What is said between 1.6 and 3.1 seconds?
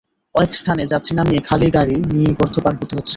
গাড়ি নিয়ে গর্ত পার হতে হচ্ছে।